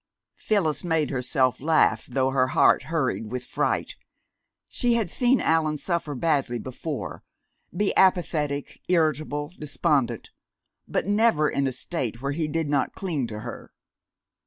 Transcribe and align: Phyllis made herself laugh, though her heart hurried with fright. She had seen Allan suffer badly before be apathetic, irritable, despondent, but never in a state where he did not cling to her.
Phyllis 0.35 0.83
made 0.83 1.11
herself 1.11 1.61
laugh, 1.61 2.07
though 2.07 2.31
her 2.31 2.47
heart 2.57 2.85
hurried 2.89 3.27
with 3.31 3.43
fright. 3.43 3.97
She 4.67 4.95
had 4.95 5.11
seen 5.11 5.39
Allan 5.39 5.77
suffer 5.77 6.15
badly 6.15 6.57
before 6.57 7.21
be 7.71 7.95
apathetic, 7.95 8.81
irritable, 8.87 9.53
despondent, 9.59 10.31
but 10.87 11.05
never 11.05 11.47
in 11.51 11.67
a 11.67 11.71
state 11.71 12.19
where 12.19 12.31
he 12.31 12.47
did 12.47 12.67
not 12.67 12.95
cling 12.95 13.27
to 13.27 13.41
her. 13.41 13.75